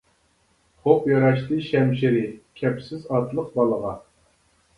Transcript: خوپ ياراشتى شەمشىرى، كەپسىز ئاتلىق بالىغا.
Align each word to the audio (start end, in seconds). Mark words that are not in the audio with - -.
خوپ 0.85 1.03
ياراشتى 1.09 1.57
شەمشىرى، 1.65 2.23
كەپسىز 2.63 3.05
ئاتلىق 3.13 3.53
بالىغا. 3.61 3.95